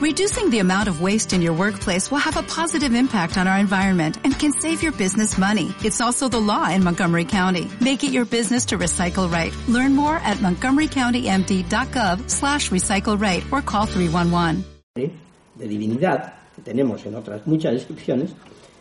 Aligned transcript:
Reducing 0.00 0.48
the 0.48 0.60
amount 0.60 0.88
of 0.88 1.02
waste 1.02 1.34
in 1.34 1.42
your 1.42 1.52
workplace 1.52 2.10
will 2.10 2.24
have 2.24 2.38
a 2.38 2.42
positive 2.42 2.94
impact 2.94 3.36
on 3.36 3.46
our 3.46 3.58
environment 3.58 4.16
and 4.24 4.32
can 4.32 4.50
save 4.50 4.82
your 4.82 4.92
business 4.92 5.36
money. 5.36 5.74
It's 5.84 6.00
also 6.00 6.26
the 6.26 6.40
law 6.40 6.70
in 6.70 6.82
Montgomery 6.82 7.26
County. 7.26 7.68
Make 7.82 8.02
it 8.02 8.10
your 8.10 8.24
business 8.24 8.64
to 8.72 8.78
recycle 8.78 9.30
right. 9.30 9.54
Learn 9.68 9.94
more 9.94 10.16
at 10.16 10.38
montgomerycountymd.gov 10.38 12.30
slash 12.30 12.70
recycle 12.70 13.20
right 13.20 13.44
or 13.52 13.60
call 13.60 13.84
311. 13.84 14.64
De 14.94 15.68
divinidad, 15.68 16.32
que 16.56 16.62
tenemos 16.62 17.04
en 17.04 17.14
otras 17.14 17.46
muchas 17.46 17.74
descripciones, 17.74 18.30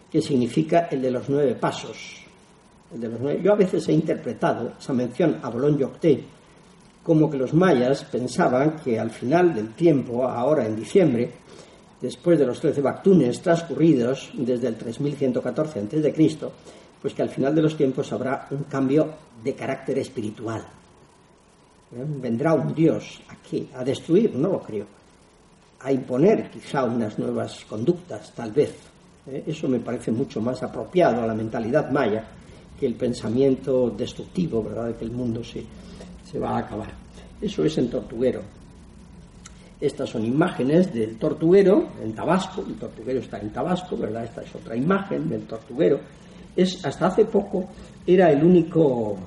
que 0.09 0.21
significa 0.21 0.87
el 0.89 1.01
de 1.01 1.11
los 1.11 1.27
nueve 1.27 1.53
pasos. 1.55 2.23
El 2.93 3.01
de 3.01 3.09
los 3.09 3.19
nueve. 3.19 3.41
Yo 3.43 3.51
a 3.51 3.57
veces 3.57 3.85
he 3.89 3.91
interpretado 3.91 4.71
esa 4.79 4.93
mención 4.93 5.37
a 5.43 5.49
Boulogne-Octet 5.49 6.38
como 7.09 7.27
que 7.27 7.37
los 7.37 7.55
mayas 7.55 8.03
pensaban 8.03 8.75
que 8.83 8.99
al 8.99 9.09
final 9.09 9.51
del 9.55 9.73
tiempo, 9.73 10.27
ahora 10.27 10.67
en 10.67 10.75
diciembre, 10.75 11.31
después 11.99 12.37
de 12.37 12.45
los 12.45 12.59
trece 12.61 12.81
bactunes 12.81 13.41
transcurridos 13.41 14.29
desde 14.35 14.67
el 14.67 14.75
3114 14.75 15.79
a.C., 15.79 16.51
pues 17.01 17.15
que 17.15 17.23
al 17.23 17.31
final 17.31 17.55
de 17.55 17.63
los 17.63 17.75
tiempos 17.75 18.13
habrá 18.13 18.47
un 18.51 18.65
cambio 18.65 19.09
de 19.43 19.55
carácter 19.55 19.97
espiritual. 19.97 20.61
¿Eh? 21.95 22.05
Vendrá 22.21 22.53
un 22.53 22.75
Dios 22.75 23.19
aquí 23.27 23.67
a 23.73 23.83
destruir, 23.83 24.35
no 24.35 24.49
lo 24.49 24.59
creo, 24.59 24.85
a 25.79 25.91
imponer 25.91 26.51
quizá 26.51 26.83
unas 26.83 27.17
nuevas 27.17 27.65
conductas, 27.65 28.31
tal 28.35 28.51
vez. 28.51 28.75
¿Eh? 29.25 29.45
Eso 29.47 29.67
me 29.67 29.79
parece 29.79 30.11
mucho 30.11 30.41
más 30.41 30.61
apropiado 30.61 31.23
a 31.23 31.25
la 31.25 31.33
mentalidad 31.33 31.89
maya 31.89 32.23
que 32.79 32.85
el 32.85 32.93
pensamiento 32.93 33.89
destructivo, 33.89 34.61
¿verdad?, 34.61 34.89
de 34.89 34.93
que 34.93 35.05
el 35.05 35.11
mundo 35.11 35.43
se, 35.43 35.65
se 36.29 36.39
va 36.39 36.51
a 36.51 36.59
acabar. 36.59 36.91
Eso 37.41 37.63
es 37.63 37.77
en 37.77 37.89
Tortuguero. 37.89 38.41
Estas 39.81 40.09
son 40.09 40.25
imágenes 40.25 40.93
del 40.93 41.17
tortuguero 41.17 41.87
en 42.03 42.13
Tabasco, 42.13 42.65
el 42.67 42.75
tortuguero 42.75 43.19
está 43.19 43.39
en 43.39 43.49
Tabasco, 43.49 43.95
¿verdad? 43.95 44.25
Esta 44.25 44.41
es 44.41 44.53
otra 44.53 44.75
imagen 44.75 45.29
del 45.29 45.43
tortuguero. 45.43 46.01
Es, 46.53 46.83
hasta 46.83 47.07
hace 47.07 47.23
poco 47.23 47.69
era 48.05 48.29
el 48.29 48.43
único, 48.43 49.17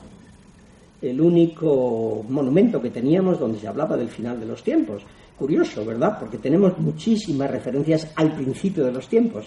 el 1.01 1.19
único 1.19 2.23
monumento 2.29 2.83
que 2.83 2.91
teníamos 2.91 3.39
donde 3.39 3.61
se 3.61 3.69
hablaba 3.69 3.97
del 3.97 4.11
final 4.11 4.39
de 4.39 4.45
los 4.45 4.63
tiempos. 4.63 5.03
Curioso, 5.39 5.87
¿verdad? 5.87 6.19
Porque 6.21 6.37
tenemos 6.37 6.79
muchísimas 6.79 7.51
referencias 7.51 8.13
al 8.17 8.35
principio 8.35 8.85
de 8.85 8.93
los 8.93 9.09
tiempos, 9.09 9.47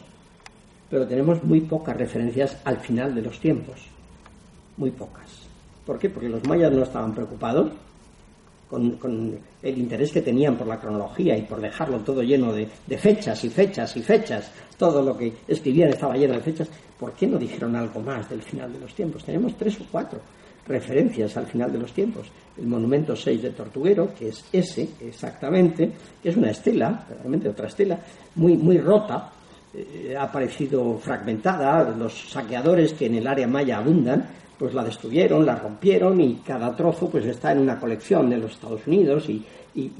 pero 0.90 1.06
tenemos 1.06 1.44
muy 1.44 1.62
pocas 1.62 1.96
referencias 1.96 2.58
al 2.64 2.80
final 2.80 3.14
de 3.14 3.22
los 3.22 3.40
tiempos. 3.40 3.80
Muy 4.78 4.90
pocas. 4.90 5.46
¿Por 5.86 6.00
qué? 6.00 6.10
Porque 6.10 6.30
los 6.30 6.44
mayas 6.48 6.72
no 6.72 6.84
estaban 6.84 7.14
preocupados 7.14 7.72
con, 8.70 9.40
el 9.62 9.78
interés 9.78 10.12
que 10.12 10.22
tenían 10.22 10.58
por 10.58 10.68
la 10.68 10.80
cronología 10.80 11.38
y 11.38 11.44
por 11.44 11.62
dejarlo 11.62 12.00
todo 12.00 12.22
lleno 12.24 12.52
de, 12.52 12.68
fechas 12.98 13.44
y 13.44 13.50
fechas 13.50 13.96
y 13.96 14.02
fechas. 14.02 14.52
Todo 14.78 15.02
lo 15.02 15.18
que 15.18 15.32
escribían 15.48 15.90
estaba 15.90 16.16
lleno 16.16 16.34
de 16.34 16.42
fechas. 16.42 16.70
¿Por 17.00 17.14
qué 17.14 17.28
no 17.28 17.38
dijeron 17.38 17.76
algo 17.76 18.00
más 18.02 18.30
del 18.30 18.42
final 18.42 18.72
de 18.74 18.80
los 18.80 18.94
tiempos? 18.94 19.24
Tenemos 19.24 19.56
tres 19.56 19.80
o 19.82 19.86
cuatro 19.92 20.20
referencias 20.68 21.38
al 21.38 21.46
final 21.46 21.72
de 21.72 21.80
los 21.80 21.94
tiempos. 21.94 22.28
El 22.58 22.68
monumento 22.68 23.16
6 23.16 23.42
de 23.42 23.52
Tortuguero, 23.52 24.14
que 24.18 24.30
es 24.30 24.46
ese 24.52 24.90
exactamente, 25.02 25.92
que 26.22 26.30
es 26.30 26.36
una 26.36 26.50
estela, 26.50 27.06
realmente 27.08 27.50
otra 27.50 27.68
estela, 27.68 28.00
muy, 28.36 28.58
muy 28.58 28.80
rota, 28.80 29.32
eh, 29.78 30.16
ha 30.18 30.24
aparecido 30.24 30.98
fragmentada, 30.98 31.94
los 31.98 32.30
saqueadores 32.30 32.94
que 32.94 33.08
en 33.08 33.16
el 33.16 33.28
área 33.28 33.48
maya 33.48 33.78
abundan, 33.78 34.26
pues 34.58 34.74
la 34.74 34.84
destruyeron, 34.84 35.46
la 35.46 35.56
rompieron 35.56 36.22
y 36.22 36.36
cada 36.36 36.76
trozo 36.76 37.10
pues 37.10 37.26
está 37.26 37.52
en 37.52 37.60
una 37.60 37.80
colección 37.80 38.30
de 38.30 38.38
los 38.38 38.52
Estados 38.52 38.88
Unidos 38.88 39.30
y, 39.30 39.44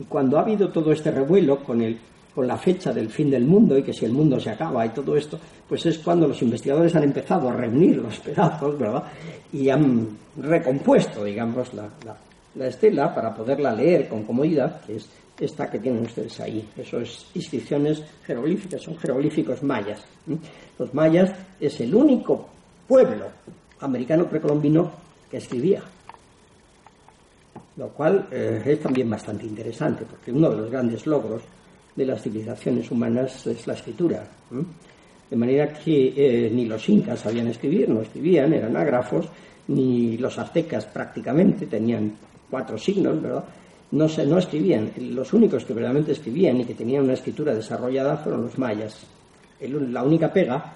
cuando 0.08 0.38
ha 0.38 0.42
habido 0.42 0.70
todo 0.70 0.94
este 0.94 1.12
revuelo 1.12 1.62
con 1.62 1.82
el 1.82 2.00
con 2.34 2.48
la 2.48 2.58
fecha 2.58 2.94
del 2.94 3.10
fin 3.10 3.30
del 3.30 3.46
mundo 3.46 3.78
y 3.78 3.84
que 3.84 3.94
si 3.94 4.06
el 4.06 4.12
mundo 4.12 4.40
se 4.40 4.50
acaba 4.50 4.86
y 4.86 4.90
todo 4.90 5.16
esto, 5.16 5.40
pues 5.68 5.86
es 5.86 6.00
cuando 6.00 6.28
los 6.28 6.42
investigadores 6.42 6.94
han 6.96 7.04
empezado 7.04 7.48
a 7.50 7.54
reunir 7.54 7.96
los 7.96 8.20
pedazos. 8.20 8.76
Y 9.54 9.70
han 9.70 10.10
recompuesto, 10.36 11.24
digamos, 11.24 11.74
la, 11.74 11.88
la, 12.56 12.68
estela 12.68 13.16
para 13.16 13.34
poderla 13.34 13.74
leer 13.74 14.10
con 14.10 14.24
comodidad, 14.24 14.82
que 14.82 14.98
es 14.98 15.10
esta 15.40 15.70
que 15.70 15.80
tienen 15.80 16.04
ustedes 16.04 16.40
ahí. 16.40 16.68
Eso 16.78 17.00
es 17.00 17.28
inscripciones 17.34 18.04
jeroglíficas, 18.26 18.82
son 18.82 18.98
jeroglíficos 18.98 19.64
mayas. 19.64 20.04
Los 20.80 20.94
mayas 20.94 21.32
es 21.60 21.80
el 21.82 21.94
único 21.94 22.48
pueblo 22.88 23.26
americano 23.80 24.28
precolombino 24.28 24.92
que 25.30 25.38
escribía. 25.38 25.82
Lo 27.78 27.90
cual 27.90 28.28
eh, 28.32 28.62
es 28.66 28.80
también 28.80 29.10
bastante 29.10 29.46
interesante, 29.46 30.06
porque 30.06 30.32
uno 30.32 30.50
de 30.50 30.58
los 30.58 30.72
grandes 30.72 31.06
logros 31.06 31.42
de 31.96 32.06
las 32.06 32.22
civilizaciones 32.22 32.90
humanas 32.90 33.46
es 33.48 33.68
la 33.68 33.74
escritura. 33.74 34.26
De 35.30 35.36
manera 35.36 35.74
que 35.74 36.14
eh, 36.16 36.50
ni 36.54 36.66
los 36.66 36.88
incas 36.88 37.20
sabían 37.20 37.48
escribir, 37.48 37.90
no 37.90 38.02
escribían, 38.02 38.54
eran 38.54 38.76
ágrafos, 38.78 39.28
ni 39.68 40.18
los 40.18 40.38
aztecas 40.38 40.86
prácticamente 40.86 41.66
tenían 41.66 42.14
cuatro 42.50 42.78
signos, 42.78 43.22
¿verdad? 43.22 43.44
No, 43.92 44.10
se, 44.10 44.24
escribían. 44.24 44.92
Los 44.98 45.32
únicos 45.34 45.64
que 45.64 45.74
verdaderamente 45.74 46.14
escribían 46.14 46.60
y 46.62 46.66
que 46.66 46.74
tenían 46.74 47.04
una 47.04 47.14
escritura 47.14 47.54
desarrollada 47.54 48.18
fueron 48.18 48.44
los 48.44 48.58
mayas. 48.58 49.06
la 49.62 50.04
única 50.04 50.32
pega 50.34 50.74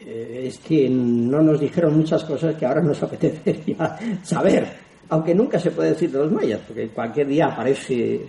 eh, 0.00 0.44
es 0.46 0.58
que 0.58 0.88
no 0.88 1.42
nos 1.42 1.60
dijeron 1.60 1.96
muchas 1.96 2.24
cosas 2.24 2.56
que 2.56 2.66
ahora 2.66 2.82
nos 2.82 3.02
apetecería 3.02 3.96
saber, 4.22 4.66
aunque 5.08 5.34
nunca 5.34 5.58
se 5.58 5.70
puede 5.70 5.90
decir 5.90 6.10
de 6.10 6.18
los 6.18 6.32
mayas, 6.32 6.60
porque 6.66 6.88
cualquier 6.88 7.26
día 7.28 7.46
aparece, 7.46 8.26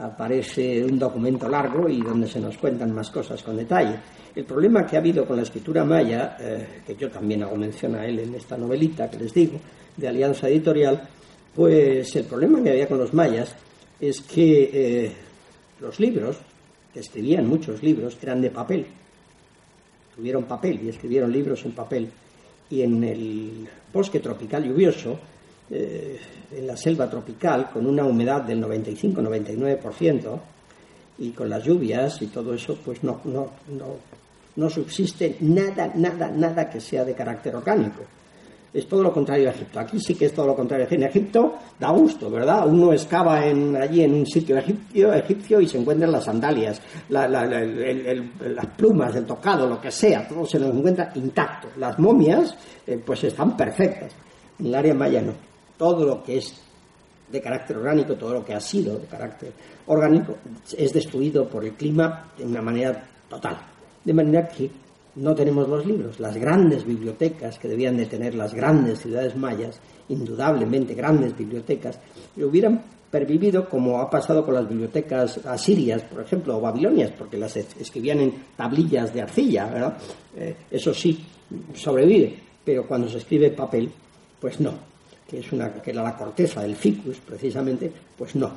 aparece 0.00 0.84
un 0.84 0.98
documento 0.98 1.48
largo 1.48 1.88
y 1.88 2.00
donde 2.00 2.28
se 2.28 2.40
nos 2.40 2.56
cuentan 2.56 2.94
más 2.94 3.10
cosas 3.10 3.42
con 3.42 3.56
detalle. 3.56 3.96
El 4.34 4.44
problema 4.44 4.86
que 4.86 4.96
ha 4.96 5.00
habido 5.00 5.26
con 5.26 5.36
la 5.36 5.42
escritura 5.42 5.84
maya, 5.84 6.36
eh, 6.40 6.82
que 6.86 6.96
yo 6.96 7.10
también 7.10 7.42
hago 7.42 7.56
mención 7.56 7.94
a 7.94 8.06
él 8.06 8.18
en 8.20 8.34
esta 8.34 8.56
novelita 8.56 9.10
que 9.10 9.18
les 9.18 9.32
digo, 9.32 9.58
de 9.96 10.08
Alianza 10.08 10.48
Editorial, 10.48 11.08
pues 11.54 12.14
el 12.16 12.24
problema 12.24 12.62
que 12.62 12.70
había 12.70 12.88
con 12.88 12.98
los 12.98 13.14
mayas 13.14 13.54
es 14.00 14.20
que 14.20 14.70
eh, 14.72 15.12
los 15.80 16.00
libros, 16.00 16.36
que 16.92 17.00
escribían 17.00 17.46
muchos 17.46 17.82
libros, 17.82 18.16
eran 18.22 18.40
de 18.40 18.50
papel 18.50 18.86
tuvieron 20.14 20.44
papel 20.44 20.80
y 20.84 20.88
escribieron 20.88 21.32
libros 21.32 21.64
en 21.64 21.72
papel. 21.72 22.10
Y 22.70 22.82
en 22.82 23.04
el 23.04 23.68
bosque 23.92 24.20
tropical 24.20 24.64
lluvioso, 24.64 25.18
eh, 25.70 26.18
en 26.52 26.66
la 26.66 26.76
selva 26.76 27.10
tropical, 27.10 27.70
con 27.70 27.86
una 27.86 28.04
humedad 28.04 28.42
del 28.42 28.62
95-99%, 28.62 30.40
y 31.18 31.30
con 31.30 31.48
las 31.48 31.62
lluvias 31.64 32.20
y 32.22 32.26
todo 32.26 32.54
eso, 32.54 32.76
pues 32.84 33.04
no, 33.04 33.20
no, 33.24 33.48
no, 33.68 33.96
no 34.56 34.70
subsiste 34.70 35.36
nada, 35.40 35.92
nada, 35.94 36.28
nada 36.28 36.68
que 36.68 36.80
sea 36.80 37.04
de 37.04 37.14
carácter 37.14 37.54
orgánico 37.54 38.02
es 38.74 38.88
todo 38.88 39.04
lo 39.04 39.12
contrario 39.12 39.48
a 39.48 39.52
Egipto. 39.52 39.78
Aquí 39.78 40.00
sí 40.00 40.16
que 40.16 40.26
es 40.26 40.34
todo 40.34 40.48
lo 40.48 40.56
contrario. 40.56 40.88
En 40.90 41.04
Egipto 41.04 41.54
da 41.78 41.90
gusto, 41.90 42.28
¿verdad? 42.28 42.66
Uno 42.66 42.92
excava 42.92 43.38
allí 43.38 44.02
en 44.02 44.14
un 44.14 44.26
sitio 44.26 44.58
egipcio, 44.58 45.60
y 45.60 45.68
se 45.68 45.78
encuentran 45.78 46.10
las 46.10 46.24
sandalias, 46.24 46.82
las 47.08 48.66
plumas, 48.76 49.14
el 49.14 49.24
tocado, 49.24 49.68
lo 49.68 49.80
que 49.80 49.92
sea, 49.92 50.26
todo 50.26 50.44
se 50.44 50.58
lo 50.58 50.66
encuentra 50.66 51.12
intacto. 51.14 51.68
Las 51.76 51.96
momias, 52.00 52.56
eh, 52.84 53.00
pues 53.04 53.22
están 53.22 53.56
perfectas. 53.56 54.12
En 54.58 54.66
el 54.66 54.74
área 54.74 54.94
maya 54.94 55.22
no. 55.22 55.32
Todo 55.76 56.04
lo 56.04 56.22
que 56.24 56.38
es 56.38 56.60
de 57.30 57.40
carácter 57.40 57.76
orgánico, 57.76 58.16
todo 58.16 58.34
lo 58.34 58.44
que 58.44 58.54
ha 58.54 58.60
sido 58.60 58.98
de 58.98 59.06
carácter 59.06 59.52
orgánico, 59.86 60.36
es 60.76 60.92
destruido 60.92 61.48
por 61.48 61.64
el 61.64 61.74
clima 61.74 62.32
de 62.36 62.44
una 62.44 62.60
manera 62.60 63.04
total. 63.28 63.56
De 64.04 64.12
manera 64.12 64.48
que 64.48 64.68
no 65.16 65.34
tenemos 65.34 65.68
los 65.68 65.86
libros. 65.86 66.20
Las 66.20 66.36
grandes 66.36 66.84
bibliotecas 66.84 67.58
que 67.58 67.68
debían 67.68 67.96
de 67.96 68.06
tener 68.06 68.34
las 68.34 68.54
grandes 68.54 69.00
ciudades 69.00 69.36
mayas, 69.36 69.80
indudablemente 70.08 70.94
grandes 70.94 71.36
bibliotecas, 71.36 71.98
hubieran 72.36 72.82
pervivido 73.10 73.68
como 73.68 74.00
ha 74.00 74.10
pasado 74.10 74.44
con 74.44 74.54
las 74.54 74.68
bibliotecas 74.68 75.38
asirias, 75.46 76.02
por 76.02 76.22
ejemplo, 76.22 76.56
o 76.56 76.60
babilonias, 76.60 77.12
porque 77.12 77.38
las 77.38 77.56
escribían 77.56 78.18
en 78.20 78.34
tablillas 78.56 79.14
de 79.14 79.22
arcilla. 79.22 79.96
Eh, 80.36 80.56
eso 80.70 80.92
sí, 80.92 81.24
sobrevive, 81.74 82.36
pero 82.64 82.86
cuando 82.86 83.08
se 83.08 83.18
escribe 83.18 83.50
papel, 83.50 83.88
pues 84.40 84.58
no, 84.58 84.72
que 85.28 85.38
es 85.38 85.52
una 85.52 85.72
que 85.74 85.92
era 85.92 86.02
la 86.02 86.16
corteza 86.16 86.62
del 86.62 86.74
ficus, 86.74 87.18
precisamente, 87.18 87.92
pues 88.18 88.34
no. 88.34 88.50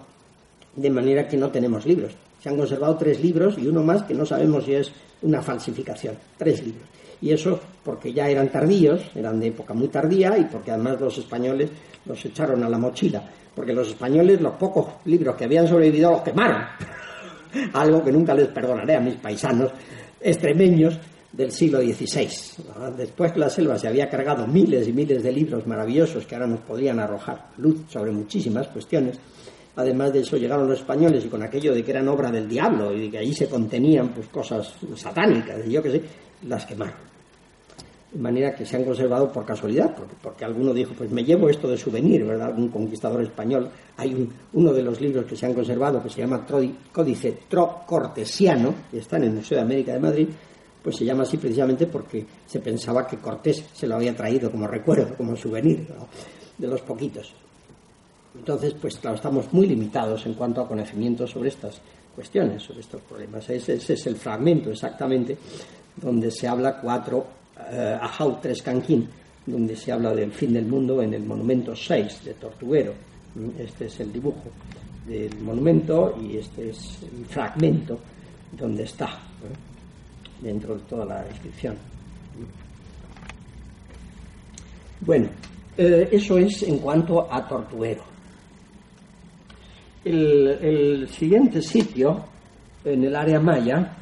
De 0.75 0.89
manera 0.89 1.27
que 1.27 1.37
no 1.37 1.49
tenemos 1.49 1.85
libros. 1.85 2.13
Se 2.41 2.49
han 2.49 2.57
conservado 2.57 2.97
tres 2.97 3.21
libros 3.21 3.57
y 3.59 3.67
uno 3.67 3.83
más 3.83 4.03
que 4.03 4.13
no 4.13 4.25
sabemos 4.25 4.65
si 4.65 4.73
es 4.73 4.91
una 5.21 5.41
falsificación. 5.41 6.15
Tres 6.37 6.63
libros. 6.65 6.87
Y 7.21 7.31
eso 7.31 7.59
porque 7.83 8.13
ya 8.13 8.29
eran 8.29 8.49
tardíos, 8.49 9.01
eran 9.15 9.39
de 9.39 9.47
época 9.47 9.73
muy 9.73 9.87
tardía 9.87 10.37
y 10.37 10.45
porque 10.45 10.71
además 10.71 10.99
los 11.01 11.17
españoles 11.17 11.69
los 12.05 12.23
echaron 12.25 12.63
a 12.63 12.69
la 12.69 12.77
mochila. 12.77 13.23
Porque 13.55 13.73
los 13.73 13.87
españoles, 13.87 14.39
los 14.39 14.53
pocos 14.53 14.85
libros 15.05 15.35
que 15.35 15.45
habían 15.45 15.67
sobrevivido, 15.67 16.11
los 16.11 16.21
quemaron. 16.21 16.63
Algo 17.73 18.03
que 18.03 18.11
nunca 18.11 18.35
les 18.35 18.49
perdonaré 18.49 18.95
a 18.95 18.99
mis 18.99 19.15
paisanos 19.15 19.71
extremeños 20.21 20.99
del 21.31 21.51
siglo 21.51 21.79
XVI. 21.81 22.29
Después 22.97 23.31
que 23.31 23.39
la 23.39 23.49
selva 23.49 23.77
se 23.77 23.87
había 23.87 24.09
cargado 24.09 24.47
miles 24.47 24.87
y 24.87 24.93
miles 24.93 25.23
de 25.23 25.31
libros 25.31 25.67
maravillosos 25.67 26.25
que 26.25 26.35
ahora 26.35 26.47
nos 26.47 26.61
podrían 26.61 26.99
arrojar 26.99 27.49
luz 27.57 27.81
sobre 27.89 28.11
muchísimas 28.11 28.67
cuestiones, 28.67 29.19
Además 29.77 30.11
de 30.11 30.21
eso 30.21 30.37
llegaron 30.37 30.67
los 30.67 30.79
españoles 30.79 31.23
y 31.23 31.29
con 31.29 31.43
aquello 31.43 31.71
de 31.71 31.83
que 31.83 31.91
eran 31.91 32.07
obra 32.07 32.31
del 32.31 32.49
diablo 32.49 32.91
y 32.91 33.01
de 33.01 33.11
que 33.11 33.19
allí 33.19 33.33
se 33.33 33.47
contenían 33.47 34.09
pues 34.09 34.27
cosas 34.27 34.73
satánicas 34.95 35.65
y 35.67 35.71
yo 35.71 35.83
qué 35.83 35.91
sé, 35.91 36.01
las 36.47 36.65
quemaron. 36.65 36.95
De 38.11 38.19
manera 38.19 38.55
que 38.55 38.65
se 38.65 38.75
han 38.75 38.83
conservado 38.83 39.31
por 39.31 39.45
casualidad, 39.45 39.93
porque, 39.95 40.15
porque 40.19 40.45
alguno 40.45 40.73
dijo, 40.73 40.93
pues 40.97 41.11
me 41.11 41.23
llevo 41.23 41.47
esto 41.47 41.67
de 41.67 41.77
souvenir, 41.77 42.25
¿verdad? 42.25 42.57
Un 42.57 42.69
conquistador 42.69 43.21
español. 43.21 43.69
Hay 43.97 44.15
un, 44.15 44.33
uno 44.53 44.73
de 44.73 44.81
los 44.81 44.99
libros 44.99 45.25
que 45.25 45.35
se 45.35 45.45
han 45.45 45.53
conservado 45.53 46.01
que 46.01 46.09
se 46.09 46.21
llama 46.21 46.43
Códice 46.91 47.37
Tro 47.47 47.81
Cortesiano, 47.85 48.73
que 48.89 48.97
está 48.97 49.17
en 49.17 49.25
el 49.25 49.33
Museo 49.33 49.57
de 49.57 49.63
América 49.63 49.93
de 49.93 49.99
Madrid, 49.99 50.27
pues 50.81 50.95
se 50.95 51.05
llama 51.05 51.21
así 51.21 51.37
precisamente 51.37 51.85
porque 51.85 52.25
se 52.47 52.59
pensaba 52.61 53.05
que 53.05 53.17
Cortés 53.17 53.63
se 53.73 53.85
lo 53.85 53.95
había 53.95 54.15
traído 54.15 54.49
como 54.49 54.65
recuerdo, 54.65 55.15
como 55.15 55.35
souvenir 55.35 55.87
de 56.57 56.67
los 56.67 56.81
poquitos. 56.81 57.35
Entonces, 58.35 58.73
pues 58.79 58.97
claro, 58.97 59.15
estamos 59.15 59.51
muy 59.53 59.67
limitados 59.67 60.25
en 60.25 60.33
cuanto 60.33 60.61
a 60.61 60.67
conocimiento 60.67 61.25
sobre 61.27 61.49
estas 61.49 61.81
cuestiones, 62.15 62.63
sobre 62.63 62.81
estos 62.81 63.01
problemas. 63.01 63.49
Ese, 63.49 63.75
es 63.75 64.07
el 64.07 64.15
fragmento 64.15 64.71
exactamente 64.71 65.37
donde 65.95 66.31
se 66.31 66.47
habla 66.47 66.79
cuatro, 66.79 67.25
uh, 67.57 68.03
Ajau 68.03 68.39
tres 68.41 68.61
Canquín, 68.61 69.07
donde 69.45 69.75
se 69.75 69.91
habla 69.91 70.13
del 70.13 70.31
fin 70.31 70.53
del 70.53 70.65
mundo 70.65 71.01
en 71.01 71.13
el 71.13 71.23
monumento 71.23 71.75
6 71.75 72.25
de 72.25 72.33
Tortuguero. 72.33 72.93
Este 73.57 73.85
es 73.85 73.99
el 73.99 74.11
dibujo 74.11 74.49
del 75.07 75.39
monumento 75.39 76.17
y 76.21 76.37
este 76.37 76.71
es 76.71 76.99
el 77.03 77.25
fragmento 77.25 77.99
donde 78.51 78.83
está, 78.83 79.19
dentro 80.41 80.75
de 80.75 80.81
toda 80.81 81.05
la 81.05 81.23
descripción. 81.23 81.75
Bueno, 85.01 85.29
eh, 85.77 86.09
eso 86.11 86.37
es 86.37 86.63
en 86.63 86.79
cuanto 86.79 87.31
a 87.31 87.47
Tortuguero. 87.47 88.16
El, 90.09 91.09
siguiente 91.09 91.61
sitio 91.61 92.23
en 92.85 93.03
el 93.03 93.13
área 93.13 93.41
maya 93.41 93.93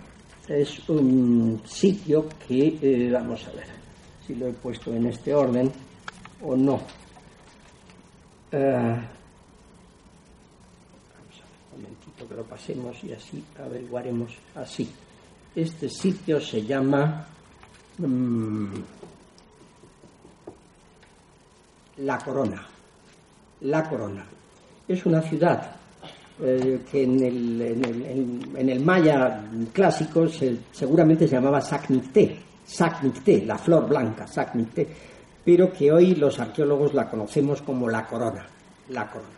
es 0.48 0.88
un 0.88 1.64
sitio 1.66 2.30
que, 2.48 2.78
eh, 2.80 3.10
vamos 3.12 3.44
a 3.48 3.52
ver 3.54 3.66
si 4.26 4.36
lo 4.36 4.48
he 4.48 4.54
puesto 4.54 4.94
en 4.94 5.08
este 5.08 5.34
orden 5.34 5.72
o 6.44 6.56
no. 6.56 6.76
Uh, 6.76 6.80
vamos 8.52 9.02
a 11.42 11.46
ver, 11.50 11.58
un 11.74 11.82
momentito 11.82 12.28
que 12.30 12.36
lo 12.36 12.44
pasemos 12.44 13.04
y 13.04 13.12
así 13.12 13.44
averiguaremos 13.58 14.32
así. 14.54 14.88
Este 15.56 15.90
sitio 15.90 16.40
se 16.40 16.64
llama 16.64 17.26
um, 17.98 18.72
La 21.98 22.20
Corona. 22.20 22.68
La 23.62 23.90
Corona. 23.90 24.24
Es 24.88 25.04
una 25.08 25.24
ciudad 25.24 25.78
eh, 26.42 26.82
que 26.92 27.04
en 27.04 27.24
el, 27.24 27.62
en, 28.58 28.70
el, 28.70 28.80
maya 28.82 29.42
clásico 29.72 30.28
seguramente 30.72 31.28
se 31.28 31.36
llamaba 31.36 31.62
Sacnicté, 31.62 32.38
Sacnicté, 32.66 33.46
la 33.46 33.58
flor 33.58 33.88
blanca, 33.88 34.28
Sacnicté, 34.28 34.86
pero 35.46 35.72
que 35.72 35.92
hoy 35.92 36.16
los 36.16 36.38
arqueólogos 36.40 36.94
la 36.94 37.10
conocemos 37.10 37.62
como 37.62 37.88
la 37.88 38.06
corona, 38.06 38.46
la 38.90 39.10
corona. 39.10 39.36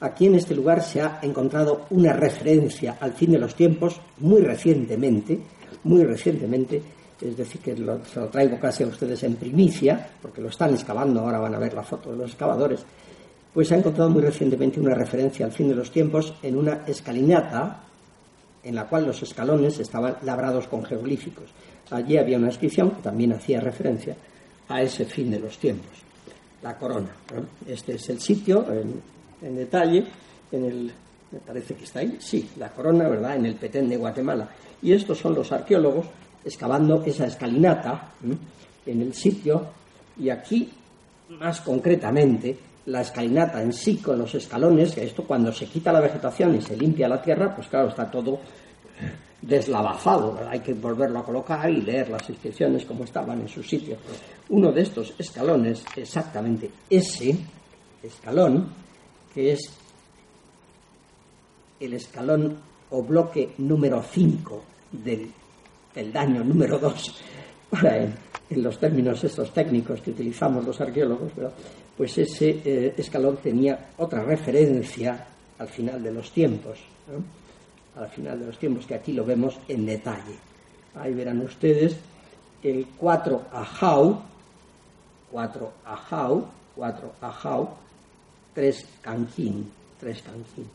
Aquí 0.00 0.26
en 0.26 0.34
este 0.34 0.54
lugar 0.56 0.82
se 0.82 1.00
ha 1.00 1.20
encontrado 1.22 1.86
una 1.90 2.12
referencia 2.12 2.96
al 2.98 3.12
fin 3.12 3.30
de 3.30 3.38
los 3.38 3.54
tiempos 3.54 4.00
muy 4.18 4.40
recientemente, 4.40 5.38
muy 5.84 6.02
recientemente, 6.02 6.82
es 7.20 7.36
decir, 7.36 7.60
que 7.60 7.76
se 7.76 8.20
lo 8.20 8.28
traigo 8.28 8.58
casi 8.58 8.82
a 8.82 8.88
ustedes 8.88 9.22
en 9.22 9.36
primicia, 9.36 10.10
porque 10.20 10.40
lo 10.40 10.48
están 10.48 10.74
excavando, 10.74 11.20
ahora 11.20 11.38
van 11.38 11.54
a 11.54 11.58
ver 11.60 11.72
la 11.72 11.84
foto 11.84 12.10
de 12.10 12.16
los 12.16 12.32
excavadores, 12.32 12.84
pues 13.52 13.68
se 13.68 13.74
ha 13.74 13.78
encontrado 13.78 14.10
muy 14.10 14.22
recientemente 14.22 14.80
una 14.80 14.94
referencia 14.94 15.44
al 15.44 15.52
fin 15.52 15.68
de 15.68 15.74
los 15.74 15.90
tiempos 15.90 16.34
en 16.42 16.56
una 16.56 16.84
escalinata 16.86 17.84
en 18.62 18.74
la 18.74 18.86
cual 18.88 19.06
los 19.06 19.22
escalones 19.22 19.78
estaban 19.78 20.16
labrados 20.22 20.68
con 20.68 20.84
jeroglíficos. 20.84 21.50
Allí 21.90 22.16
había 22.16 22.38
una 22.38 22.46
inscripción 22.46 22.90
que 22.92 23.02
también 23.02 23.32
hacía 23.32 23.60
referencia 23.60 24.16
a 24.68 24.82
ese 24.82 25.04
fin 25.04 25.30
de 25.30 25.40
los 25.40 25.58
tiempos, 25.58 25.90
la 26.62 26.76
corona. 26.78 27.10
Este 27.66 27.94
es 27.94 28.08
el 28.08 28.20
sitio 28.20 28.64
en, 29.42 29.56
detalle, 29.56 30.06
en 30.50 30.64
el, 30.64 30.92
me 31.32 31.38
parece 31.40 31.74
que 31.74 31.84
está 31.84 32.00
ahí, 32.00 32.16
sí, 32.20 32.48
la 32.58 32.70
corona, 32.70 33.08
¿verdad?, 33.08 33.36
en 33.36 33.46
el 33.46 33.56
Petén 33.56 33.88
de 33.88 33.96
Guatemala. 33.96 34.48
Y 34.80 34.92
estos 34.92 35.18
son 35.18 35.34
los 35.34 35.52
arqueólogos 35.52 36.06
excavando 36.44 37.02
esa 37.04 37.26
escalinata 37.26 38.12
en 38.86 39.02
el 39.02 39.12
sitio, 39.12 39.66
y 40.18 40.30
aquí, 40.30 40.70
más 41.28 41.60
concretamente, 41.60 42.56
la 42.86 43.00
escalinata 43.00 43.62
en 43.62 43.72
sí 43.72 43.98
con 43.98 44.18
los 44.18 44.34
escalones, 44.34 44.94
que 44.94 45.04
esto 45.04 45.24
cuando 45.24 45.52
se 45.52 45.66
quita 45.66 45.92
la 45.92 46.00
vegetación 46.00 46.56
y 46.56 46.62
se 46.62 46.76
limpia 46.76 47.08
la 47.08 47.22
tierra, 47.22 47.54
pues 47.54 47.68
claro, 47.68 47.88
está 47.88 48.10
todo 48.10 48.40
deslavazado, 49.40 50.38
hay 50.48 50.60
que 50.60 50.72
volverlo 50.72 51.18
a 51.18 51.24
colocar 51.24 51.68
y 51.68 51.82
leer 51.82 52.10
las 52.10 52.28
inscripciones 52.28 52.84
como 52.84 53.04
estaban 53.04 53.40
en 53.40 53.48
su 53.48 53.62
sitio. 53.62 53.96
Uno 54.48 54.70
de 54.72 54.82
estos 54.82 55.14
escalones, 55.18 55.84
exactamente 55.96 56.70
ese 56.88 57.36
escalón, 58.02 58.68
que 59.34 59.52
es 59.52 59.60
el 61.80 61.94
escalón 61.94 62.56
o 62.90 63.02
bloque 63.02 63.54
número 63.58 64.02
5 64.02 64.62
del 64.92 66.12
daño 66.12 66.44
número 66.44 66.78
2, 66.78 67.20
en, 67.82 68.14
en, 68.52 68.62
los 68.62 68.78
términos 68.78 69.22
estos 69.24 69.52
técnicos 69.52 70.00
que 70.00 70.10
utilizamos 70.10 70.64
los 70.64 70.80
arqueólogos, 70.80 71.32
pero 71.34 71.52
pues 71.96 72.16
ese 72.18 72.60
eh, 72.64 72.94
escalón 72.96 73.36
tenía 73.38 73.90
otra 73.98 74.22
referencia 74.22 75.26
al 75.58 75.68
final 75.68 76.02
de 76.02 76.12
los 76.12 76.30
tiempos, 76.32 76.78
al 77.96 78.08
final 78.08 78.40
de 78.40 78.46
los 78.46 78.58
tiempos, 78.58 78.86
que 78.86 78.94
aquí 78.94 79.12
lo 79.12 79.24
vemos 79.24 79.58
en 79.68 79.86
detalle. 79.86 80.36
Ahí 80.94 81.14
verán 81.14 81.40
ustedes 81.40 81.96
el 82.62 82.86
4 82.96 83.46
ajau, 83.52 84.22
4 85.30 85.72
ajau, 85.84 86.46
4 86.74 87.12
ajau, 87.20 87.68
3 88.54 88.86
canquín, 89.00 89.70
3 90.00 90.22
canquín, 90.22 90.66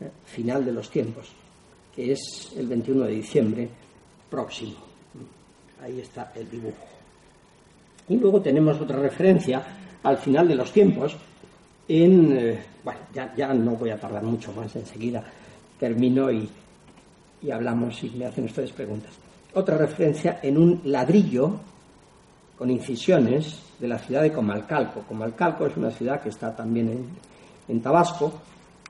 ¿eh? 0.00 0.10
final 0.24 0.64
de 0.64 0.72
los 0.72 0.90
tiempos, 0.90 1.30
que 1.94 2.12
es 2.12 2.52
el 2.56 2.66
21 2.66 3.04
de 3.04 3.12
diciembre 3.12 3.68
próximo. 4.30 4.76
Ahí 5.82 6.00
está 6.00 6.32
el 6.34 6.48
dibujo. 6.50 6.99
Y 8.10 8.16
luego 8.16 8.40
tenemos 8.40 8.78
otra 8.80 8.98
referencia 8.98 9.62
al 10.02 10.18
final 10.18 10.48
de 10.48 10.56
los 10.56 10.72
tiempos, 10.72 11.16
en, 11.86 12.36
eh, 12.36 12.58
bueno, 12.82 13.00
ya, 13.14 13.32
ya, 13.36 13.54
no 13.54 13.72
voy 13.72 13.90
a 13.90 14.00
tardar 14.00 14.24
mucho 14.24 14.52
más, 14.52 14.74
enseguida 14.74 15.22
termino 15.78 16.30
y, 16.30 16.48
y 17.40 17.50
hablamos 17.50 18.02
y 18.02 18.10
me 18.10 18.26
hacen 18.26 18.44
ustedes 18.44 18.72
preguntas. 18.72 19.12
Otra 19.54 19.78
referencia 19.78 20.40
en 20.42 20.58
un 20.58 20.80
ladrillo 20.84 21.52
con 22.58 22.68
incisiones 22.68 23.60
de 23.78 23.88
la 23.88 23.98
ciudad 23.98 24.22
de 24.22 24.32
Comalcalco. 24.32 25.02
Comalcalco 25.02 25.66
es 25.66 25.76
una 25.76 25.90
ciudad 25.90 26.20
que 26.20 26.30
está 26.30 26.54
también 26.54 26.88
en, 26.88 27.06
en 27.68 27.80
Tabasco 27.80 28.32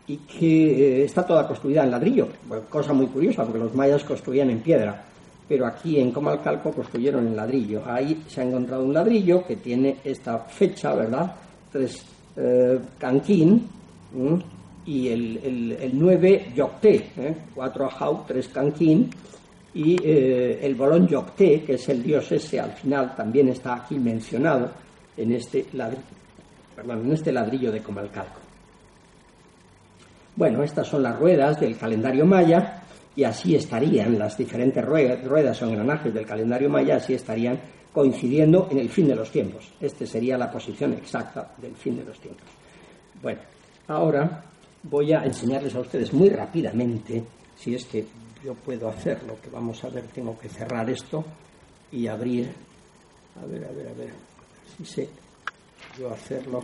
y 0.07 0.17
que 0.17 1.03
eh, 1.03 1.05
está 1.05 1.27
toda 1.27 1.47
construida 1.47 1.85
en 1.85 1.91
ladrillo, 1.91 2.29
cosa 2.71 2.95
muy 2.95 3.07
curiosa 3.07 3.45
porque 3.45 3.59
los 3.59 3.75
mayas 3.75 4.03
construían 4.03 4.49
en 4.49 4.61
piedra 4.61 5.05
pero 5.51 5.67
aquí 5.67 5.99
en 5.99 6.13
Comalcalco 6.13 6.71
construyeron 6.71 7.27
en 7.27 7.35
ladrillo. 7.35 7.83
Ahí 7.85 8.23
se 8.29 8.41
ha 8.41 8.45
encontrado 8.45 8.85
un 8.85 8.95
ladrillo 8.95 9.45
que 9.45 9.57
tiene 9.57 9.97
esta 10.05 10.39
fecha, 10.39 10.95
¿verdad? 10.95 11.35
Tres 11.73 12.05
eh, 12.37 12.79
canquín 12.97 13.67
y 14.87 15.09
el, 15.09 15.77
el, 15.81 15.91
9 15.95 16.53
yocté, 16.55 17.11
¿eh? 17.17 17.37
cuatro 17.53 17.87
ajau, 17.87 18.23
tres 18.29 18.47
canquín 18.47 19.11
y 19.75 19.97
eh, 20.05 20.61
el 20.63 20.77
bolón 20.77 21.09
yocté, 21.09 21.65
que 21.65 21.75
es 21.75 21.89
el 21.89 22.01
dios 22.01 22.31
ese, 22.31 22.61
al 22.61 22.71
final 22.71 23.17
también 23.17 23.49
está 23.49 23.75
aquí 23.75 23.99
mencionado 23.99 24.71
en 25.17 25.33
este 25.33 25.67
ladrillo, 25.73 26.05
en 26.79 27.13
este 27.13 27.33
ladrillo 27.33 27.73
de 27.73 27.83
Comalcalco. 27.83 28.39
Bueno, 30.37 30.63
estas 30.63 30.87
son 30.87 31.03
las 31.03 31.19
ruedas 31.19 31.59
del 31.59 31.77
calendario 31.77 32.25
maya 32.25 32.85
y 33.17 33.25
así 33.25 33.55
estarían 33.55 34.19
las 34.19 34.37
diferentes 34.37 34.85
ruedas 34.85 35.63
o 35.63 35.67
engranajes 35.67 36.15
del 36.15 36.27
calendario 36.27 36.69
maya, 36.69 36.97
así 36.97 37.15
estarían 37.15 37.59
coincidiendo 37.93 38.69
en 38.71 38.79
el 38.79 38.89
fin 38.89 39.09
de 39.09 39.17
los 39.17 39.31
tiempos. 39.31 39.73
Esta 39.81 40.07
sería 40.07 40.39
la 40.39 40.51
posición 40.51 40.93
exacta 40.93 41.53
del 41.59 41.75
fin 41.75 41.97
de 41.97 42.05
los 42.05 42.19
tiempos. 42.21 42.47
Bueno, 43.21 43.41
ahora 43.89 44.45
voy 44.85 45.13
a 45.13 45.25
enseñarles 45.25 45.75
a 45.75 45.81
ustedes 45.81 46.13
muy 46.13 46.29
rápidamente, 46.29 47.25
si 47.57 47.75
es 47.75 47.85
que 47.85 48.07
yo 48.45 48.55
puedo 48.55 48.89
hacerlo, 48.89 49.37
que 49.43 49.51
vamos 49.51 49.83
a 49.85 49.91
ver, 49.91 50.05
tengo 50.05 50.39
que 50.39 50.49
cerrar 50.49 50.89
esto 50.89 51.25
y 51.93 52.07
abrir. 52.07 52.51
A 53.43 53.47
ver, 53.47 53.65
a 53.65 53.73
ver, 53.73 53.89
a 53.89 53.93
ver, 53.93 54.11
si 54.77 54.85
sé 54.85 55.09
yo 55.99 56.11
hacerlo. 56.11 56.63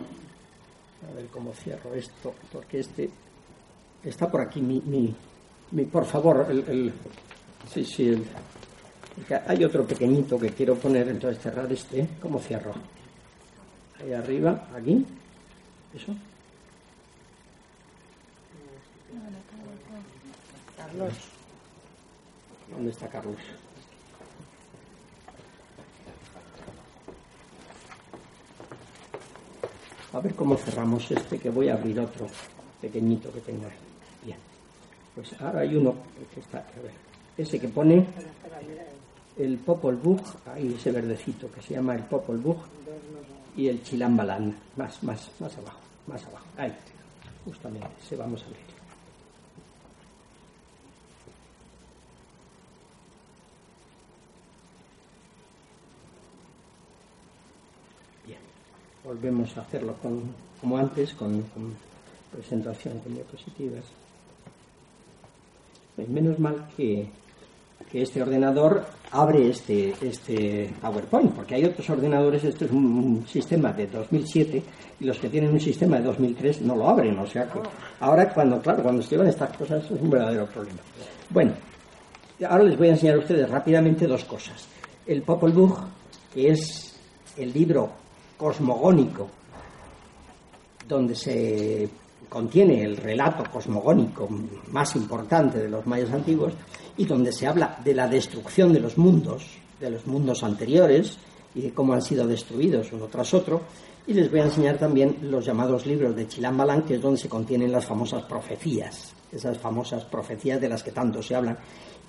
A 1.07 1.15
ver 1.15 1.26
cómo 1.26 1.53
cierro 1.53 1.95
esto, 1.95 2.35
porque 2.50 2.81
este 2.81 3.11
está 4.03 4.31
por 4.31 4.41
aquí 4.41 4.62
mi, 4.62 4.81
mi 4.81 5.15
por 5.90 6.04
favor, 6.04 6.46
el, 6.50 6.92
sí, 7.73 7.85
sí, 7.85 8.08
el, 8.08 8.25
hay 9.46 9.64
otro 9.64 9.87
pequeñito 9.87 10.38
que 10.38 10.50
quiero 10.50 10.76
poner, 10.76 11.08
entonces 11.08 11.42
cerrar 11.42 11.70
este. 11.73 12.06
¿Cómo 12.20 12.38
cierro? 12.38 12.75
Ahí 14.00 14.12
arriba, 14.12 14.68
aquí. 14.76 15.04
¿Eso? 15.94 16.14
Carlos. 20.76 21.14
¿Dónde 22.70 22.90
está 22.90 23.08
Carlos? 23.08 23.37
A 30.12 30.20
ver 30.20 30.35
cómo 30.35 30.56
cerramos 30.56 31.11
este, 31.11 31.38
que 31.38 31.50
voy 31.50 31.68
a 31.68 31.75
abrir 31.75 32.00
otro 32.00 32.26
pequeñito 32.80 33.32
que 33.32 33.40
tengo 33.40 33.66
ahí. 33.66 33.76
Bien. 34.25 34.55
Pues 35.16 35.32
ahora 35.40 35.61
hay 35.61 35.75
uno 35.75 35.94
que 36.35 36.40
está, 36.40 36.58
a 36.58 36.82
ver, 36.82 36.92
ese 37.38 37.58
que 37.58 37.68
pone 37.68 38.06
el 39.38 39.56
Popol 39.56 39.96
Vuh, 39.96 40.20
ahí 40.44 40.75
ese 40.75 40.92
verdecito 40.92 41.50
que 41.50 41.62
se 41.62 41.73
llama 41.73 41.94
el 41.94 42.02
Popol 42.02 42.37
Vuh, 42.37 42.56
y 43.56 43.68
el 43.68 43.82
Chilambalán, 43.82 44.54
más, 44.76 45.02
más, 45.02 45.30
más 45.40 45.56
abajo, 45.56 45.80
más 46.06 46.23
abajo, 46.26 46.44
ahí, 46.58 46.70
justamente, 47.46 47.88
se 48.06 48.14
vamos 48.14 48.42
a 48.42 48.46
ver. 48.49 48.56
Bien, 58.26 58.38
volvemos 59.02 59.56
a 59.56 59.62
hacerlo 59.62 59.94
con, 60.02 60.23
como 60.61 60.76
antes, 60.76 61.14
con, 61.14 61.40
con 61.40 61.75
presentación 62.30 63.00
diapositivas. 63.06 63.85
Menos 65.97 66.38
mal 66.38 66.69
que 66.76 67.09
que 67.91 68.03
este 68.03 68.23
ordenador 68.23 68.85
abre 69.12 69.49
este, 69.50 69.95
este 70.00 70.73
PowerPoint, 70.81 71.33
porque 71.33 71.55
hay 71.55 71.65
otros 71.65 71.88
ordenadores, 71.88 72.43
esto 72.45 72.65
es 72.65 72.71
un, 72.71 73.25
sistema 73.26 73.73
de 73.73 73.87
2007 73.87 74.62
y 75.00 75.05
los 75.05 75.19
que 75.19 75.29
tienen 75.29 75.53
un 75.53 75.61
sistema 75.61 75.99
de 75.99 76.05
2003 76.05 76.62
no 76.62 76.75
lo 76.75 76.88
abren, 76.88 77.19
o 77.19 77.26
sea 77.26 77.45
que 77.45 77.61
ahora 78.00 78.33
cuando, 78.33 78.61
claro, 78.61 78.83
cuando 78.83 79.03
se 79.03 79.11
llevan 79.11 79.29
estas 79.29 79.57
cosas 79.57 79.85
es 79.85 79.91
un 79.91 80.11
verdadero 80.11 80.47
problema. 80.47 80.79
Bueno, 81.31 81.53
ahora 82.49 82.65
les 82.65 82.79
voy 82.79 82.88
a 82.88 82.93
enseñar 82.93 83.17
a 83.17 83.21
ustedes 83.21 83.49
rápidamente 83.49 84.07
dos 84.07 84.25
cosas. 84.25 84.67
El 85.07 85.23
Popol 85.23 85.53
Vuh, 85.53 85.76
que 86.33 86.50
es 86.50 86.99
el 87.37 87.53
libro 87.53 87.91
cosmogónico 88.37 89.29
donde 90.88 91.15
se 91.15 91.88
contiene 92.28 92.83
el 92.83 92.97
relato 92.97 93.45
cosmogónico 93.50 94.28
más 94.71 94.97
importante 94.97 95.59
de 95.59 95.68
los 95.68 95.87
mayas 95.87 96.12
antiguos 96.12 96.52
y 96.97 97.04
donde 97.04 97.33
se 97.33 97.47
habla 97.47 97.78
de 97.85 97.95
la 97.95 98.09
destrucción 98.09 98.73
de 98.73 98.80
los 98.80 98.99
mundos, 98.99 99.59
de 99.80 99.90
los 99.90 100.06
mundos 100.06 100.42
anteriores 100.42 101.18
y 101.54 101.62
de 101.62 101.73
cómo 101.73 101.92
han 101.95 102.02
sido 102.02 102.26
destruidos 102.26 102.92
uno 102.92 103.06
tras 103.06 103.33
otro. 103.35 103.62
Y 104.06 104.14
les 104.14 104.30
voy 104.30 104.40
a 104.40 104.45
enseñar 104.45 104.78
también 104.78 105.16
los 105.23 105.45
llamados 105.45 105.85
libros 105.85 106.14
de 106.14 106.28
Chilambalán, 106.28 106.83
que 106.83 106.95
es 106.95 107.02
donde 107.02 107.18
se 107.18 107.28
contienen 107.28 107.73
las 107.73 107.87
famosas 107.87 108.23
profecías, 108.23 109.14
esas 109.33 109.59
famosas 109.59 110.04
profecías 110.04 110.61
de 110.61 110.68
las 110.68 110.83
que 110.83 110.92
tanto 110.92 111.23
se 111.23 111.35
hablan 111.35 111.59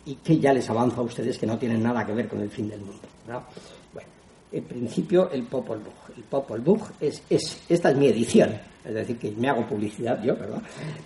y 0.05 0.15
que 0.15 0.39
ya 0.39 0.53
les 0.53 0.69
avanzo 0.69 1.01
a 1.01 1.03
ustedes 1.03 1.38
que 1.38 1.47
no 1.47 1.57
tienen 1.57 1.83
nada 1.83 2.05
que 2.05 2.13
ver 2.13 2.27
con 2.27 2.39
el 2.39 2.50
fin 2.50 2.69
del 2.69 2.79
mundo. 2.79 3.01
Bueno, 3.25 4.09
en 4.51 4.63
principio 4.63 5.29
el 5.31 5.43
Popol 5.43 5.79
Vuh. 5.79 6.15
El 6.15 6.23
Popol 6.23 6.63
es, 6.99 7.21
es, 7.29 7.63
esta 7.69 7.91
es 7.91 7.97
mi 7.97 8.07
edición, 8.07 8.51
es 8.85 8.93
decir, 8.93 9.17
que 9.17 9.31
me 9.31 9.49
hago 9.49 9.67
publicidad 9.67 10.23
yo, 10.23 10.35
¿verdad? 10.35 10.61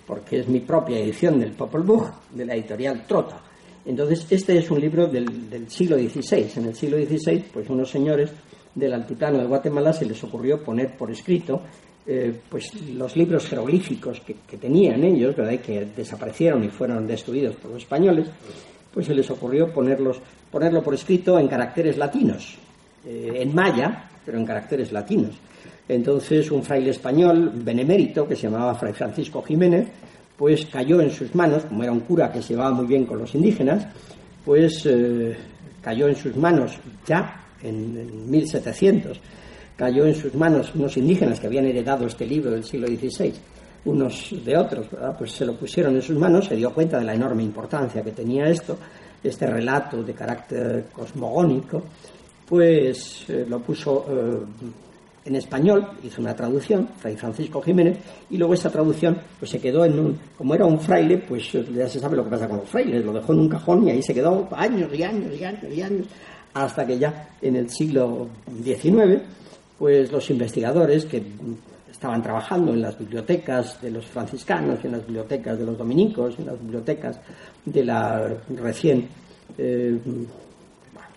Porque 0.06 0.40
es 0.40 0.48
mi 0.48 0.60
propia 0.60 0.98
edición 0.98 1.40
del 1.40 1.52
Popol 1.52 1.82
Vuh, 1.82 2.06
de 2.30 2.44
la 2.44 2.54
editorial 2.54 3.04
Trota. 3.06 3.40
Entonces, 3.84 4.26
este 4.30 4.56
es 4.58 4.70
un 4.70 4.80
libro 4.80 5.08
del, 5.08 5.68
siglo 5.68 5.96
XVI. 5.96 6.52
En 6.56 6.66
el 6.66 6.74
siglo 6.74 6.96
XVI, 6.98 7.44
pues 7.52 7.68
unos 7.68 7.90
señores 7.90 8.30
del 8.74 8.92
altiplano 8.92 9.38
de 9.38 9.46
Guatemala 9.46 9.92
se 9.92 10.06
les 10.06 10.22
ocurrió 10.22 10.62
poner 10.62 10.96
por 10.96 11.10
escrito 11.10 11.60
eh, 12.06 12.32
pues 12.48 12.74
los 12.90 13.16
libros 13.16 13.46
jeroglíficos 13.46 14.20
que, 14.20 14.56
tenían 14.56 15.02
ellos, 15.04 15.36
¿verdad? 15.36 15.52
Y 15.52 15.58
que 15.58 15.84
desaparecieron 15.96 16.64
y 16.64 16.68
fueron 16.68 17.06
destruidos 17.06 17.56
por 17.56 17.72
los 17.72 17.82
españoles, 17.82 18.28
pues 18.92 19.06
se 19.06 19.14
les 19.14 19.30
ocurrió 19.30 19.72
ponerlos, 19.72 20.20
ponerlo 20.50 20.82
por 20.82 20.94
escrito 20.94 21.38
en 21.38 21.48
caracteres 21.48 21.96
latinos, 21.96 22.58
eh, 23.04 23.38
en 23.40 23.54
maya, 23.54 24.08
pero 24.24 24.38
en 24.38 24.46
caracteres 24.46 24.92
latinos. 24.92 25.34
Entonces, 25.88 26.50
un 26.50 26.62
fraile 26.62 26.90
español 26.90 27.52
benemérito 27.54 28.26
que 28.26 28.36
se 28.36 28.42
llamaba 28.42 28.74
Fray 28.74 28.92
Francisco 28.92 29.42
Jiménez, 29.42 29.88
pues 30.36 30.66
cayó 30.66 31.00
en 31.00 31.10
sus 31.10 31.34
manos, 31.34 31.64
como 31.64 31.82
era 31.82 31.92
un 31.92 32.00
cura 32.00 32.32
que 32.32 32.40
se 32.40 32.54
llevaba 32.54 32.72
muy 32.72 32.86
bien 32.86 33.04
con 33.04 33.18
los 33.18 33.34
indígenas, 33.34 33.86
pues 34.44 34.86
eh, 34.86 35.36
cayó 35.82 36.08
en 36.08 36.16
sus 36.16 36.36
manos 36.36 36.78
ya 37.06 37.44
en, 37.62 38.30
1700, 38.30 39.20
cayó 39.76 40.06
en 40.06 40.14
sus 40.14 40.34
manos 40.34 40.74
unos 40.74 40.96
indígenas 40.96 41.40
que 41.40 41.46
habían 41.46 41.66
heredado 41.66 42.06
este 42.06 42.26
libro 42.26 42.50
del 42.50 42.64
siglo 42.64 42.86
XVI, 42.86 43.32
unos 43.84 44.34
de 44.44 44.56
otros, 44.56 44.86
pues 45.18 45.32
se 45.32 45.44
lo 45.44 45.56
pusieron 45.56 45.96
en 45.96 46.02
sus 46.02 46.16
manos, 46.16 46.46
se 46.46 46.56
dio 46.56 46.72
cuenta 46.72 46.98
de 46.98 47.04
la 47.04 47.14
enorme 47.14 47.42
importancia 47.42 48.02
que 48.02 48.12
tenía 48.12 48.48
esto, 48.48 48.78
este 49.22 49.46
relato 49.46 50.02
de 50.02 50.14
carácter 50.14 50.86
cosmogónico, 50.92 51.82
pues 52.48 53.24
eh, 53.28 53.46
lo 53.48 53.60
puso 53.60 54.06
eh, 54.08 54.38
en 55.24 55.36
español, 55.36 55.86
hizo 56.02 56.20
una 56.20 56.34
traducción, 56.34 56.88
Fray 56.98 57.16
Francisco 57.16 57.62
Jiménez, 57.62 57.98
y 58.30 58.36
luego 58.36 58.54
esa 58.54 58.70
traducción 58.70 59.16
pues 59.38 59.50
se 59.50 59.60
quedó 59.60 59.84
en 59.84 59.98
un, 59.98 60.18
como 60.36 60.54
era 60.54 60.66
un 60.66 60.80
fraile, 60.80 61.18
pues 61.18 61.52
ya 61.52 61.88
se 61.88 62.00
sabe 62.00 62.16
lo 62.16 62.24
que 62.24 62.30
pasa 62.30 62.48
con 62.48 62.58
los 62.58 62.68
frailes, 62.68 63.04
lo 63.04 63.12
dejó 63.12 63.32
en 63.32 63.38
un 63.40 63.48
cajón 63.48 63.86
y 63.86 63.90
ahí 63.90 64.02
se 64.02 64.14
quedó 64.14 64.48
años 64.52 64.90
y 64.92 65.02
años 65.02 65.32
y 65.38 65.44
años 65.44 65.72
y 65.72 65.82
años, 65.82 66.06
hasta 66.54 66.86
que 66.86 66.98
ya 66.98 67.28
en 67.40 67.56
el 67.56 67.70
siglo 67.70 68.28
XIX, 68.64 69.22
pues 69.78 70.10
los 70.10 70.28
investigadores 70.30 71.06
que 71.06 71.22
estaban 71.90 72.20
trabajando 72.20 72.72
en 72.72 72.82
las 72.82 72.98
bibliotecas 72.98 73.80
de 73.80 73.90
los 73.92 74.04
franciscanos, 74.06 74.84
en 74.84 74.92
las 74.92 75.06
bibliotecas 75.06 75.56
de 75.56 75.64
los 75.64 75.78
dominicos, 75.78 76.36
en 76.38 76.46
las 76.46 76.60
bibliotecas 76.60 77.20
de 77.64 77.84
la 77.84 78.28
recién, 78.56 79.08
eh, 79.56 79.98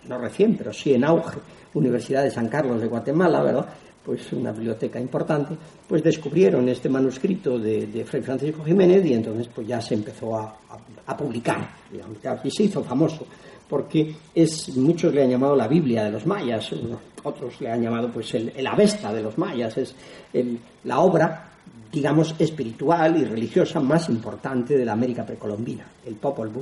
no 0.08 0.18
recién, 0.18 0.56
pero 0.56 0.72
sí 0.72 0.94
en 0.94 1.04
auge, 1.04 1.38
Universidad 1.74 2.22
de 2.22 2.30
San 2.30 2.48
Carlos 2.48 2.80
de 2.80 2.86
Guatemala, 2.86 3.42
¿verdad? 3.42 3.66
pues 4.06 4.32
una 4.32 4.52
biblioteca 4.52 5.00
importante, 5.00 5.56
pues 5.88 6.00
descubrieron 6.00 6.68
este 6.68 6.88
manuscrito 6.88 7.58
de, 7.58 8.04
Fray 8.06 8.22
Francisco 8.22 8.62
Jiménez 8.62 9.04
y 9.04 9.14
entonces 9.14 9.48
pues 9.52 9.66
ya 9.66 9.80
se 9.80 9.94
empezó 9.94 10.36
a, 10.36 10.56
publicar, 11.18 11.68
y 12.44 12.50
se 12.50 12.62
hizo 12.62 12.84
famoso, 12.84 13.26
porque 13.68 14.14
es, 14.32 14.76
muchos 14.76 15.12
le 15.12 15.24
han 15.24 15.30
llamado 15.30 15.56
la 15.56 15.66
Biblia 15.66 16.04
de 16.04 16.12
los 16.12 16.24
mayas, 16.24 16.70
otros 17.24 17.60
le 17.60 17.68
han 17.68 17.82
llamado 17.82 18.08
pues 18.12 18.32
el, 18.34 18.64
Avesta 18.64 19.12
de 19.12 19.22
los 19.22 19.36
mayas, 19.38 19.76
es 19.76 19.94
la 20.84 21.00
obra 21.00 21.50
digamos 21.90 22.34
espiritual 22.38 23.16
y 23.16 23.24
religiosa 23.24 23.80
más 23.80 24.08
importante 24.08 24.76
de 24.76 24.84
la 24.84 24.92
América 24.92 25.26
precolombina, 25.26 25.84
el 26.04 26.14
Popol 26.14 26.52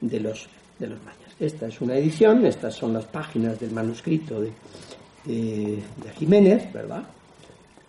de 0.00 0.20
los, 0.20 0.48
de 0.78 0.86
los 0.86 0.98
mayas. 1.02 1.25
Esta 1.38 1.66
es 1.66 1.82
una 1.82 1.96
edición, 1.96 2.46
estas 2.46 2.74
son 2.74 2.94
las 2.94 3.04
páginas 3.04 3.60
del 3.60 3.70
manuscrito 3.70 4.40
de, 4.40 5.82
Jiménez, 6.18 6.72
¿verdad? 6.72 7.02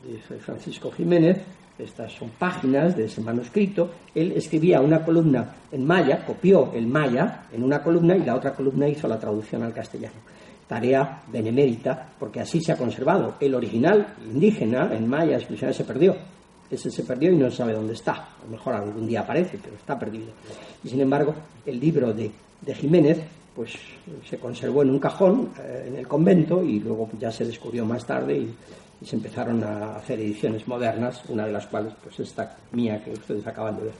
De 0.04 0.38
Francisco 0.39 0.92
Jiménez, 0.92 1.38
estas 1.80 2.12
son 2.12 2.32
páginas 2.32 2.98
de 2.98 3.06
ese 3.06 3.22
manuscrito, 3.22 3.89
él 4.13 4.34
escribía 4.36 4.82
una 4.82 5.06
columna 5.06 5.56
en 5.72 5.86
maya, 5.86 6.25
copió 6.25 6.74
el 6.74 6.88
maya 6.88 7.46
en 7.54 7.63
una 7.63 7.82
columna 7.82 8.18
y 8.18 8.25
la 8.25 8.36
otra 8.36 8.54
columna 8.54 8.86
hizo 8.89 9.08
la 9.08 9.18
traducción 9.18 9.63
al 9.63 9.74
castellano. 9.74 10.16
Tarea 10.68 11.22
benemérita, 11.32 12.10
porque 12.20 12.42
así 12.42 12.60
se 12.60 12.74
ha 12.74 12.77
conservado. 12.77 13.36
El 13.39 13.56
original 13.56 14.16
indígena 14.30 14.94
en 14.94 15.08
maya 15.08 15.39
se 15.39 15.84
perdió. 15.86 16.18
Ese 16.70 16.92
se 16.92 17.06
perdió 17.06 17.32
y 17.32 17.38
no 17.38 17.50
sabe 17.50 17.72
dónde 17.72 17.94
está. 17.94 18.12
A 18.12 18.44
lo 18.44 18.51
mejor 18.51 18.74
algún 18.74 19.08
día 19.08 19.22
aparece, 19.22 19.58
pero 19.63 19.77
está 19.77 19.98
perdido. 19.98 20.34
Y 20.84 20.89
sin 20.89 21.00
embargo, 21.00 21.34
el 21.66 21.80
libro 21.80 22.12
de 22.12 22.32
Jiménez 22.75 23.37
pues 23.58 23.74
se 24.30 24.38
conservó 24.38 24.84
en 24.84 24.92
un 24.92 25.00
cajón 25.00 25.50
eh, 25.60 25.86
en 25.88 25.96
el 25.98 26.08
convento 26.08 26.64
y 26.64 26.80
luego 26.80 27.10
ya 27.20 27.32
se 27.32 27.44
descubrió 27.44 27.86
más 27.86 28.06
tarde 28.06 28.38
y, 28.38 28.56
se 29.06 29.16
empezaron 29.16 29.64
a 29.64 29.96
hacer 29.98 30.20
ediciones 30.20 30.68
modernas, 30.68 31.22
una 31.30 31.46
de 31.46 31.52
las 31.52 31.68
cuales 31.68 31.94
pues 32.04 32.20
esta 32.20 32.58
mía 32.72 33.00
que 33.04 33.12
ustedes 33.12 33.46
acaban 33.46 33.78
de 33.78 33.84
ver. 33.84 33.94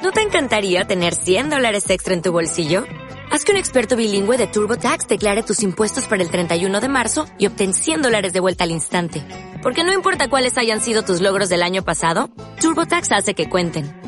¿No 0.00 0.12
te 0.12 0.22
encantaría 0.22 0.86
tener 0.86 1.16
100 1.16 1.50
dólares 1.50 1.90
extra 1.90 2.14
en 2.14 2.22
tu 2.22 2.30
bolsillo? 2.30 2.84
Haz 3.32 3.44
que 3.44 3.50
un 3.50 3.58
experto 3.58 3.96
bilingüe 3.96 4.38
de 4.38 4.46
TurboTax 4.46 5.08
declare 5.08 5.42
tus 5.42 5.64
impuestos 5.64 6.06
para 6.06 6.22
el 6.22 6.30
31 6.30 6.80
de 6.80 6.88
marzo 6.88 7.26
y 7.36 7.48
obtén 7.48 7.74
100 7.74 8.00
dólares 8.00 8.32
de 8.32 8.38
vuelta 8.38 8.62
al 8.62 8.70
instante. 8.70 9.24
Porque 9.60 9.82
no 9.82 9.92
importa 9.92 10.30
cuáles 10.30 10.56
hayan 10.56 10.80
sido 10.80 11.02
tus 11.02 11.20
logros 11.20 11.48
del 11.48 11.64
año 11.64 11.82
pasado, 11.82 12.30
TurboTax 12.60 13.10
hace 13.10 13.34
que 13.34 13.48
cuenten 13.48 14.07